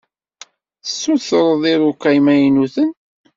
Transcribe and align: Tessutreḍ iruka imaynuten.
Tessutreḍ 0.83 1.63
iruka 1.73 2.09
imaynuten. 2.19 2.89